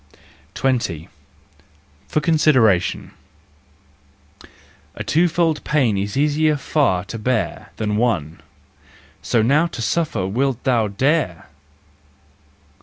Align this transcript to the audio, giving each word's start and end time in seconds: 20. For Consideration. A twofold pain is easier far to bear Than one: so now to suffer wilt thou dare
20. 0.55 1.09
For 2.07 2.21
Consideration. 2.21 3.11
A 4.95 5.03
twofold 5.03 5.63
pain 5.63 5.95
is 5.95 6.17
easier 6.17 6.57
far 6.57 7.05
to 7.05 7.19
bear 7.19 7.69
Than 7.77 7.97
one: 7.97 8.41
so 9.21 9.43
now 9.43 9.67
to 9.67 9.79
suffer 9.83 10.25
wilt 10.25 10.63
thou 10.63 10.87
dare 10.87 11.49